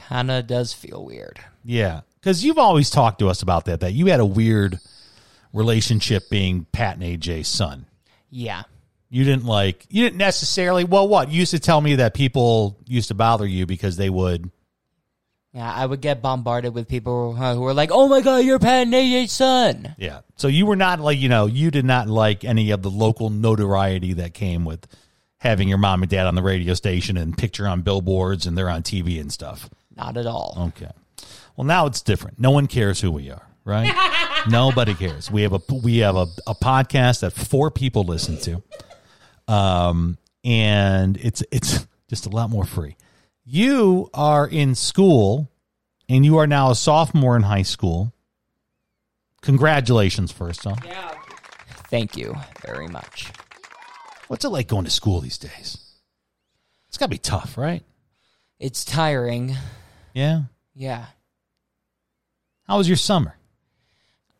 [0.08, 1.40] Kinda does feel weird.
[1.64, 3.80] Yeah, because you've always talked to us about that.
[3.80, 4.78] That you had a weird
[5.52, 7.86] relationship being Pat and AJ's son.
[8.30, 8.62] Yeah.
[9.10, 9.86] You didn't like.
[9.90, 10.84] You didn't necessarily.
[10.84, 14.08] Well, what you used to tell me that people used to bother you because they
[14.08, 14.50] would.
[15.52, 18.58] Yeah, I would get bombarded with people uh, who were like, "Oh my god, you're
[18.58, 20.20] Pat and AJ's son." Yeah.
[20.36, 23.28] So you were not like you know you did not like any of the local
[23.28, 24.86] notoriety that came with
[25.38, 28.70] having your mom and dad on the radio station and picture on billboards and they're
[28.70, 29.68] on TV and stuff.
[29.94, 30.72] Not at all.
[30.76, 30.90] Okay.
[31.56, 32.38] Well, now it's different.
[32.40, 33.92] No one cares who we are, right?
[34.48, 35.30] Nobody cares.
[35.30, 41.18] We have a we have a, a podcast that four people listen to, um, and
[41.18, 42.96] it's it's just a lot more free.
[43.54, 45.50] You are in school,
[46.08, 48.14] and you are now a sophomore in high school.
[49.42, 50.82] Congratulations, first off.
[50.86, 51.10] Yeah.
[51.90, 52.34] Thank you
[52.66, 53.30] very much.
[54.28, 55.76] What's it like going to school these days?
[56.88, 57.82] It's got to be tough, right?
[58.58, 59.54] It's tiring.
[60.14, 60.44] Yeah.
[60.74, 61.04] Yeah,
[62.66, 63.36] How was your summer?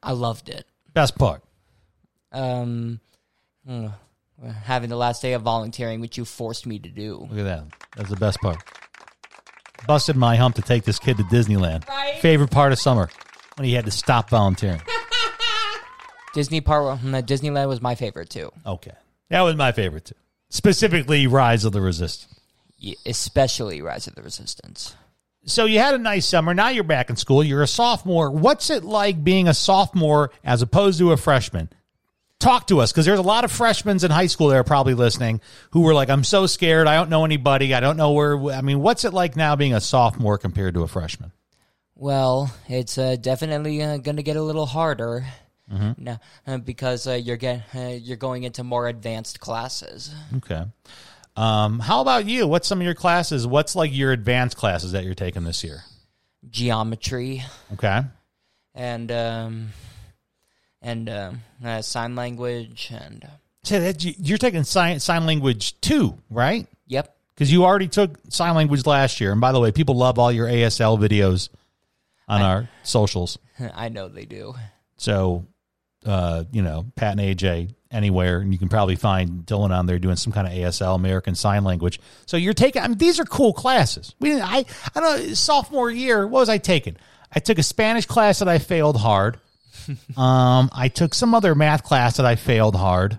[0.03, 0.65] I loved it.
[0.95, 1.43] Best part.
[2.33, 2.99] Um,
[3.67, 3.89] hmm,
[4.63, 7.27] having the last day of volunteering, which you forced me to do.
[7.31, 7.65] Look at that.
[7.95, 8.57] That's the best part.
[9.87, 11.89] Busted my hump to take this kid to Disneyland.
[11.89, 12.19] Right.
[12.19, 13.11] Favorite part of summer
[13.57, 14.81] when he had to stop volunteering.
[16.35, 18.93] Disney part, hmm, Disneyland was my favorite too, Okay.
[19.29, 20.15] That was my favorite too.
[20.51, 22.35] Specifically, Rise of the Resistance.
[22.83, 24.95] Y- especially Rise of the Resistance.
[25.45, 26.55] So you had a nice summer.
[26.55, 27.43] Now you're back in school.
[27.43, 28.31] You're a sophomore.
[28.31, 31.69] What's it like being a sophomore as opposed to a freshman?
[32.43, 34.95] Talk to us because there's a lot of freshmen in high school that are probably
[34.95, 36.89] listening who were like, I'm so scared.
[36.89, 37.73] I don't know anybody.
[37.73, 38.37] I don't know where.
[38.51, 41.31] I mean, what's it like now being a sophomore compared to a freshman?
[41.95, 45.25] Well, it's uh, definitely uh, going to get a little harder.
[45.97, 50.13] No, uh, because uh, you're get uh, you're going into more advanced classes.
[50.37, 50.65] Okay.
[51.37, 52.47] Um, how about you?
[52.47, 53.47] What's some of your classes?
[53.47, 55.85] What's like your advanced classes that you're taking this year?
[56.51, 58.03] Geometry Okay.
[58.75, 59.69] and um,
[60.83, 63.27] and um uh, sign language and
[63.65, 66.67] So that you- you're taking sign sign language too, right?
[66.87, 67.17] yep.
[67.35, 69.33] Because you already took sign language last year.
[69.33, 71.49] And by the way, people love all your ASL videos
[72.29, 73.39] on our socials.
[73.75, 74.55] I know they do.
[74.99, 75.47] So,
[76.05, 79.99] uh, you know, Pat and AJ anywhere, and you can probably find Dylan on there
[79.99, 82.01] doing some kind of ASL, American Sign Language.
[82.27, 82.83] So you're taking.
[82.83, 84.15] I mean, these are cool classes.
[84.21, 84.65] We, didn't, I,
[84.95, 85.35] I don't know.
[85.35, 86.97] Sophomore year, what was I taking?
[87.35, 89.39] I took a Spanish class that I failed hard.
[90.17, 93.19] Um, I took some other math class that I failed hard.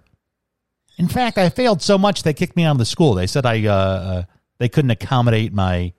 [0.97, 3.15] In fact, I failed so much they kicked me out of the school.
[3.15, 4.23] They said I, uh, uh,
[4.59, 5.93] they couldn't accommodate my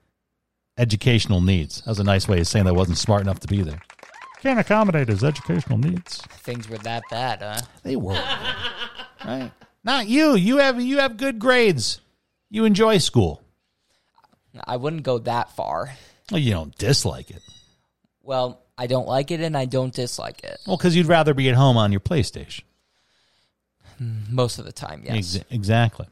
[0.77, 1.81] educational needs.
[1.81, 3.81] That was a nice way of saying that I wasn't smart enough to be there.
[4.41, 6.21] Can't accommodate his educational needs.
[6.21, 7.61] Things were that bad, huh?
[7.83, 8.13] They were.
[9.25, 9.51] right?
[9.83, 10.35] Not you.
[10.35, 11.99] You have you have good grades.
[12.49, 13.41] You enjoy school.
[14.65, 15.95] I wouldn't go that far.
[16.31, 17.41] Well, you don't dislike it.
[18.21, 21.47] Well, I don't like it and I don't dislike it Well, because you'd rather be
[21.49, 22.63] at home on your PlayStation.
[24.29, 25.03] most of the time.
[25.05, 25.35] Yes.
[25.37, 26.07] Ex- exactly.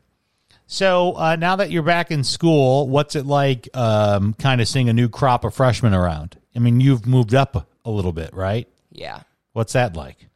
[0.65, 4.89] So uh, now that you're back in school, what's it like um, kind of seeing
[4.89, 6.37] a new crop of freshmen around?
[6.55, 8.67] I mean, you've moved up a, a little bit, right?
[8.91, 9.21] Yeah.
[9.51, 10.29] What's that like?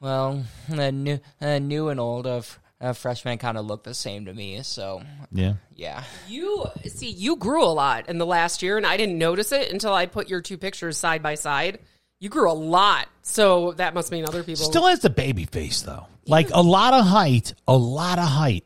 [0.00, 4.26] Well, uh, new, uh, new and old of uh, freshmen kind of look the same
[4.26, 4.62] to me.
[4.62, 5.54] So Yeah.
[5.74, 9.52] yeah, You see, you grew a lot in the last year, and I didn't notice
[9.52, 11.78] it until I put your two pictures side by side.
[12.20, 15.82] You grew a lot, so that must mean other people Still has the baby face
[15.82, 16.06] though.
[16.26, 18.64] Like a lot of height, a lot of height,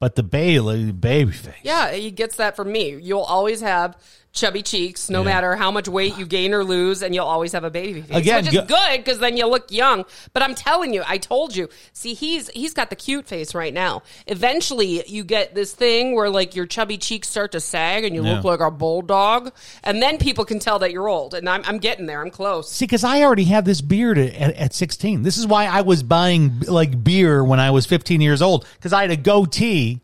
[0.00, 1.54] but the baby baby face.
[1.62, 2.96] Yeah, he gets that from me.
[2.96, 3.96] You'll always have
[4.32, 5.24] chubby cheeks, no Yeah.
[5.24, 8.16] matter how much weight you gain or lose, and you'll always have a baby face,
[8.16, 10.04] Again, which is go- good because then you look young.
[10.32, 11.68] But I'm telling you, I told you.
[11.92, 14.02] See, he's he's got the cute face right now.
[14.26, 18.22] Eventually, you get this thing where like your chubby cheeks start to sag and you
[18.22, 21.34] look like a bulldog, and then people can tell that you're old.
[21.34, 22.20] And I'm I'm getting there.
[22.20, 22.70] I'm close.
[22.70, 25.22] See, because I already had this beard at, at, at 16.
[25.22, 28.92] This is why I was buying like beer when I was 15 years old because
[28.92, 30.00] I had a goatee,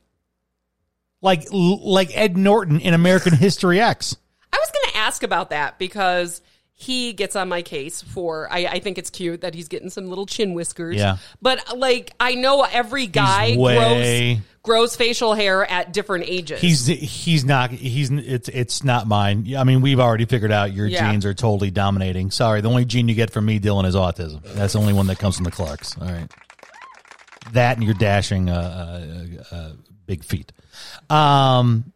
[1.25, 4.17] like like Ed Norton in American History X.
[4.53, 6.41] I was going to ask about that because
[6.77, 8.47] he gets on my case for.
[8.53, 10.97] I, I think it's cute that he's getting some little chin whiskers.
[10.97, 11.17] Yeah.
[11.43, 16.61] but like I know every guy way- grows grows facial hair at different ages.
[16.61, 19.55] He's he's not he's it's it's not mine.
[19.57, 21.11] I mean, we've already figured out your Yeah.
[21.11, 22.31] genes are totally dominating.
[22.31, 24.43] Sorry, the only gene you get from me, Dylan, is autism.
[24.55, 25.97] That's the only one that comes from the Clarks.
[26.01, 26.31] All right,
[27.53, 29.73] that and your dashing uh, uh, uh,
[30.07, 30.53] big feet.
[31.11, 31.93] Um,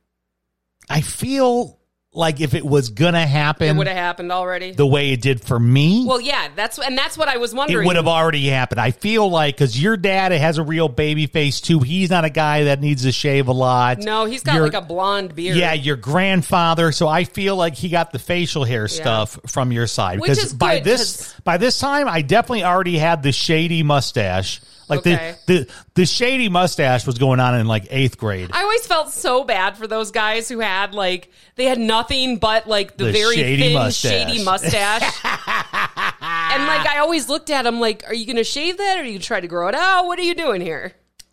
[0.89, 1.79] I feel
[2.19, 4.73] like if it was gonna happen, it would have happened already.
[4.73, 7.85] the way it did for me, well, yeah, that's and that's what I was wondering.
[7.85, 8.81] it would have already happened.
[8.81, 11.81] I feel like because your dad has a real baby face too.
[11.81, 13.99] He's not a guy that needs to shave a lot.
[13.99, 15.57] No, he's got Your- like a blonde beard.
[15.57, 16.93] Yeah, your grandfather.
[16.93, 20.55] So I feel like he got the facial hair stuff from your side Which because
[20.55, 24.61] by good, this by this time I definitely already had the shady mustache.
[24.89, 25.35] Like Okay.
[25.47, 28.51] the, the the shady mustache was going on in like eighth grade.
[28.53, 32.67] I always felt so bad for those guys who had like they had nothing but
[32.67, 34.11] like the, The very shady thin mustache.
[34.33, 35.03] shady mustache.
[35.25, 39.01] and like I always looked at them like, are you going to shave that or
[39.01, 40.07] are you going to try to grow it out?
[40.07, 40.93] What are you doing here?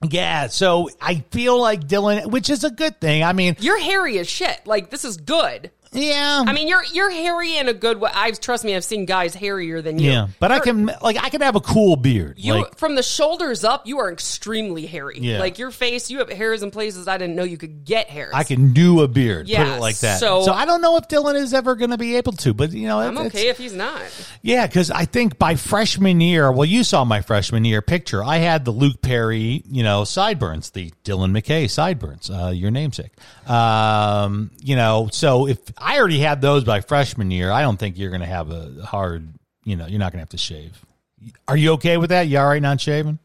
[0.10, 3.24] yeah, so I feel like Dylan, which is a good thing.
[3.24, 4.62] I mean, You're hairy as shit.
[4.66, 5.72] Like this is good.
[5.96, 8.12] Yeah, I mean, you're you're hairy in a good way.
[8.14, 10.12] I've trust me, I've seen guys hairier than you.
[10.12, 12.36] yeah, but I can like I can have a cool beard.
[12.38, 15.18] You like, from the shoulders up, you are extremely hairy.
[15.20, 15.40] Yeah.
[15.40, 18.34] Like your face, you have hairs in places I didn't know you could get hairs.
[18.36, 19.46] I can do a beard.
[19.46, 20.20] put Yeah, it like that.
[20.20, 22.72] so- so I don't know if Dylan is ever going to be able to, but
[22.72, 24.02] you know, I'm okay if he's not.
[24.42, 28.24] Yeah, because I think by freshman year, well, you saw my freshman year picture.
[28.24, 33.12] I had the Luke Perry, you know, sideburns, the Dylan McKay sideburns, uh, your namesake.
[33.48, 37.98] Um, you know, so if I already had those by freshman year, I don't think
[37.98, 39.28] you're going to have a hard,
[39.64, 40.84] you know, you're not going to have to shave.
[41.48, 42.28] Are you okay with that?
[42.28, 43.20] You all right not shaving?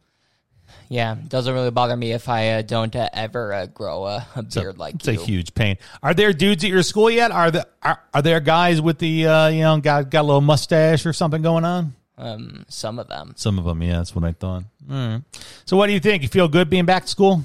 [0.89, 4.43] yeah, doesn't really bother me if I uh, don't uh, ever uh, grow a, a
[4.43, 5.13] beard like it's you.
[5.13, 5.79] a huge pain.
[6.03, 7.31] Are there dudes at your school yet?
[7.31, 10.41] Are the are, are there guys with the uh, you know got got a little
[10.41, 11.95] mustache or something going on?
[12.21, 13.33] um, some of them.
[13.37, 14.65] Some of them, yeah, that's what I thought.
[14.87, 15.23] Right.
[15.65, 16.23] So, what do you think?
[16.23, 17.43] You feel good being back to school?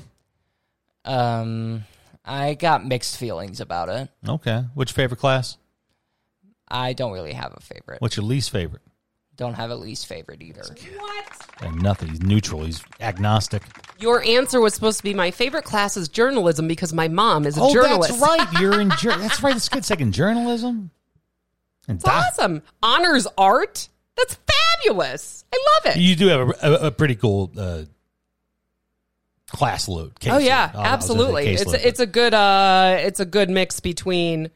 [1.06, 1.84] Um,
[2.26, 4.10] I got mixed feelings about it.
[4.28, 4.66] Okay.
[4.74, 5.58] What's your favorite class?
[6.68, 8.02] I don't really have a favorite.
[8.02, 8.82] What's your least favorite?
[9.38, 10.64] Don't have a least favorite either.
[10.98, 11.48] What?
[11.62, 12.10] And nothing.
[12.10, 12.64] He's neutral.
[12.64, 13.64] He's agnostic.
[14.00, 17.58] Your answer was supposed to be my favorite class is journalism because my mom is
[17.58, 18.18] a oh, journalist.
[18.18, 18.48] that's right.
[18.62, 18.90] You're in.
[18.92, 19.56] Jur- that's right.
[19.56, 19.84] It's good.
[19.84, 20.90] Second journalism.
[21.88, 22.62] And It's doc- awesome.
[22.82, 23.90] Honors art.
[24.16, 24.38] That's
[24.82, 25.44] fabulous.
[25.54, 26.00] I love it.
[26.00, 27.84] You do have a, a, a pretty cool uh,
[29.56, 30.14] class load.
[30.28, 31.48] oh yeah, I'll- I'll say absolutely.
[31.48, 34.50] It's a, it's a good uh it's a good mix between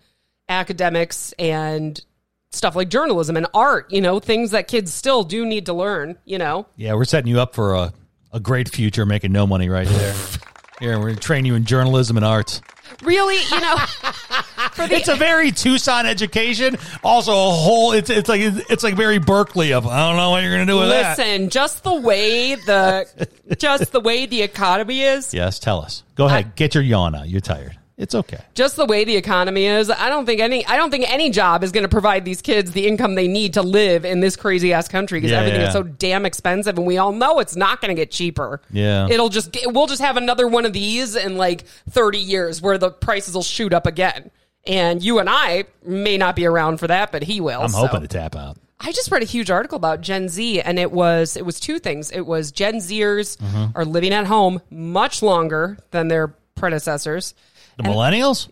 [0.47, 2.03] academics and
[2.51, 6.17] stuff like journalism and art, you know, things that kids still do need to learn,
[6.25, 6.65] you know.
[6.75, 6.93] yeah.
[6.93, 7.93] We're setting you up for a,
[8.33, 10.15] a great future, making no money right there.
[10.79, 12.61] Here, we're going to train you in journalism and arts.
[13.03, 13.75] Really, you know,
[14.77, 16.77] the It's a very Tucson education.
[17.03, 17.91] Also, a whole.
[17.93, 20.73] It's it's like it's like very Berkeley of I don't know what you're going to
[20.73, 21.17] do with that.
[21.17, 26.03] listen, just the way the just the way the economy is, Yes, tell us.
[26.15, 26.55] Go ahead.
[26.55, 27.29] Get your yawn out.
[27.29, 27.77] You're tired.
[27.99, 28.39] It's okay.
[28.55, 31.63] just the way the economy is, I don't think any I don't think any job
[31.63, 34.71] is going to provide these kids the income they need to live in this crazy
[34.73, 35.67] ass country because Yeah, everything yeah.
[35.67, 38.61] is so damn expensive and we all know it's not going to get cheaper.
[38.71, 39.07] Yeah.
[39.09, 42.89] It'll just we'll just have another one of these in like 30 years where the
[42.89, 44.31] prices will shoot up again.
[44.65, 47.61] And you and I may not be around for that, but he will.
[47.61, 47.79] I'm so.
[47.79, 48.57] hoping to tap out.
[48.79, 51.79] I just read a huge article about Gen Z, and it was it was two
[51.79, 52.11] things.
[52.11, 53.77] It was Gen Zers Mm-hmm.
[53.77, 57.33] are living at home much longer than their predecessors.
[57.79, 58.49] The millennials?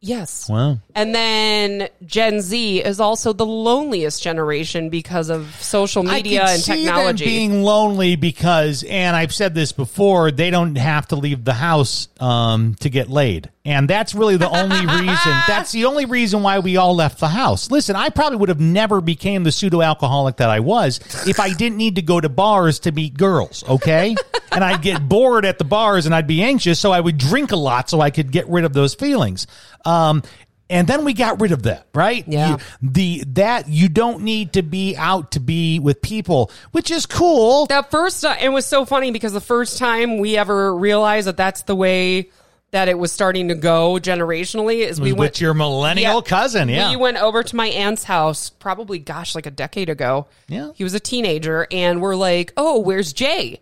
[0.00, 0.48] Yes.
[0.48, 0.78] Wow.
[0.94, 7.24] And then Gen Z is also the loneliest generation because of social media and technology.
[7.24, 12.08] being lonely because, and I've said this before, they don't have to leave the house
[12.20, 15.32] um, to get laid, and that's really the only reason.
[15.48, 17.70] That's the only reason why we all left the house.
[17.70, 21.52] Listen, I probably would have never became the pseudo alcoholic that I was if I
[21.52, 23.64] didn't need to go to bars to meet girls.
[23.68, 24.14] Okay,
[24.52, 26.80] and I'd get bored at the bars and I'd be anxious.
[26.80, 29.46] So I would drink a lot so I could get rid of those feelings.
[29.84, 30.22] Um,
[30.68, 32.24] and then we got rid of that, right?
[32.26, 32.50] Yeah.
[32.50, 37.06] You- the that you don't need to be out to be with people, which is
[37.06, 37.66] cool.
[37.66, 41.36] That first, uh, it was so funny because the first time we ever realized that
[41.36, 42.30] that's the way
[42.72, 46.20] that it was starting to go generationally is we with went your millennial Yeah.
[46.20, 46.90] cousin, yeah.
[46.90, 50.26] We went over to my aunt's house, probably, gosh, like a decade ago.
[50.48, 50.72] Yeah.
[50.74, 53.60] He was a teenager, and we're like, oh, where's Jay?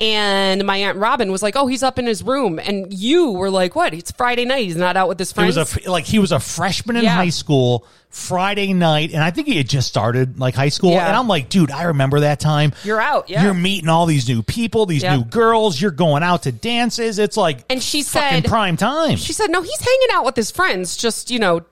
[0.00, 3.48] And my aunt Robin was like, "Oh, he's up in his room." And you were
[3.48, 3.94] like, "What?
[3.94, 4.64] It's Friday night.
[4.64, 7.14] He's not out with his friends." was a like he was a freshman in Yeah.
[7.14, 10.90] high school Friday night, and I think he had just started like high school.
[10.92, 11.06] Yeah.
[11.06, 12.72] And I'm like, dude, I remember that time.
[12.82, 13.44] You're out, yeah.
[13.44, 15.16] You're meeting all these new people, these Yeah.
[15.16, 15.80] new girls.
[15.80, 17.18] You're going out to dances.
[17.20, 19.16] It's like And she said- prime time.
[19.16, 20.96] She said, "No, he's hanging out with his friends.
[20.96, 21.62] Just you know,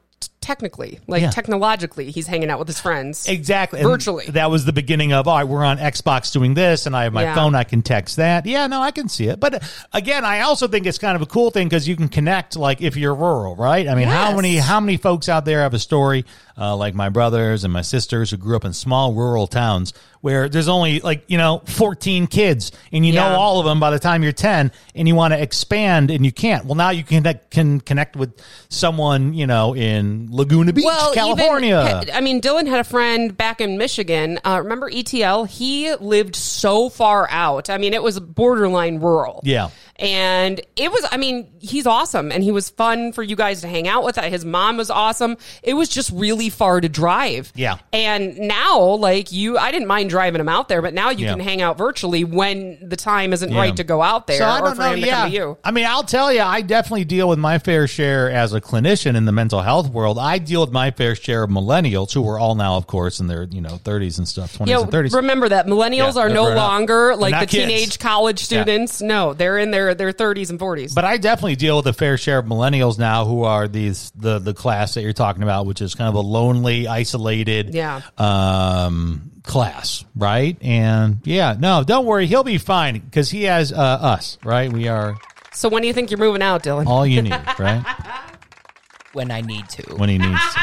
[0.42, 1.30] technically, like Yeah.
[1.30, 3.26] technologically, he's hanging out with his friends.
[3.26, 3.80] Exactly.
[3.80, 4.26] And Virtually.
[4.26, 7.12] That was the beginning of, all right, we're on Xbox doing this, and I have
[7.12, 7.34] my Yeah.
[7.34, 8.44] phone, I can text that.
[8.44, 9.40] Yeah, no, I can see it.
[9.40, 12.56] But again, I also think it's kind of a cool thing because you can connect,
[12.56, 13.88] like, if you're rural, right?
[13.88, 16.24] I mean, how many how many folks out there have a story,
[16.58, 20.48] uh, like my brothers and my sisters who grew up in small rural towns where
[20.48, 23.98] there's only, like, you know, 14 kids, and you know all of them by the
[23.98, 26.64] time you're 10, and you want to expand, and you can't.
[26.64, 28.30] Well, now you can, can connect with
[28.68, 32.00] someone, you know, in Laguna Beach, well, California.
[32.02, 34.40] Even, I mean, Dillon had a friend back in Michigan.
[34.44, 35.44] Uh, remember ETL?
[35.44, 37.68] He lived so far out.
[37.68, 39.42] I mean, it was borderline rural.
[39.44, 39.68] Yeah.
[40.02, 43.68] And it was, I mean, he's awesome and he was fun for you guys to
[43.68, 44.16] hang out with.
[44.16, 45.36] His mom was awesome.
[45.62, 47.52] It was just really far to drive.
[47.54, 47.78] Yeah.
[47.92, 51.30] And now, like you, I didn't mind driving him out there, but now you Yeah.
[51.34, 53.58] can hang out virtually when the time isn't Yeah.
[53.60, 54.92] right to go out there So I or don't for know.
[54.94, 55.58] him to yeah, come to you.
[55.62, 59.14] I mean, I'll tell you, I definitely deal with my fair share as a clinician
[59.16, 60.18] in the mental health world.
[60.18, 63.28] I deal with my fair share of millennials who are all now, of course, in
[63.28, 65.12] their you know thirties and stuff, twenties Yeah, and thirties.
[65.12, 66.68] remember that millennials Yeah, are no grown up.
[66.68, 67.66] longer like not the kids.
[67.68, 68.62] teenage college Yeah.
[68.62, 69.00] students.
[69.00, 70.94] No, they're in their their 30s and 40s.
[70.94, 74.38] But I definitely deal with a fair share of millennials now who are these the
[74.38, 78.00] the class that you're talking about, which is kind of a lonely, isolated, Yeah.
[78.18, 80.56] um, class, right?
[80.62, 84.72] And yeah, no, don't worry, he'll be fine because he has uh, us, right?
[84.72, 85.16] We are
[85.52, 86.86] so when do you think you're moving out, Dillon?
[86.86, 87.84] all you need, right?
[89.12, 89.94] when I need to.
[89.96, 90.40] When he needs.
[90.54, 90.60] To.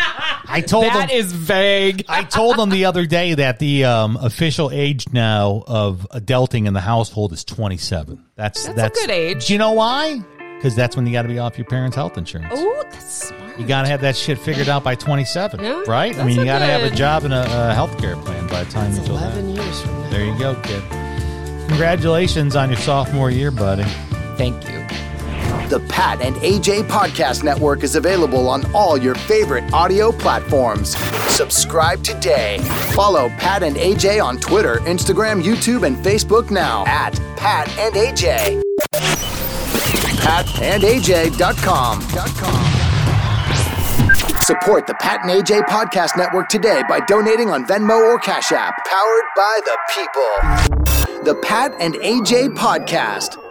[0.49, 2.05] I told That is vague.
[2.09, 6.73] I told him the other day that the um, official age now of adulting in
[6.73, 8.23] the household is 27.
[8.35, 9.47] That's That's a good age.
[9.47, 10.19] Do you know why?
[10.55, 12.51] Because that's when you got to be off your parents' health insurance.
[12.53, 13.59] Oh, that's smart.
[13.59, 16.17] You got to have that shit figured out by 27, Yeah, right?
[16.17, 18.63] I mean, you got to have a job and a, a health care plan by
[18.63, 19.37] the time you do that.
[19.37, 20.09] 11 years from now.
[20.09, 20.83] There you go, kid.
[21.69, 23.83] Congratulations on your sophomore year, buddy.
[24.37, 24.79] Thank you.
[25.69, 30.97] The Pat and AJ Podcast Network is available on all your favorite audio platforms.
[31.31, 32.57] Subscribe today.
[32.95, 38.63] Follow Pat and AJ on Twitter, Instagram, YouTube, and Facebook now at Pat and AJ.
[40.23, 42.01] PatandAJ.com.
[44.41, 48.73] Support the Pat and AJ Podcast Network today by donating on Venmo or Cash App.
[48.87, 51.23] Powered by the people.
[51.23, 53.48] The Pat and AJ Podcast.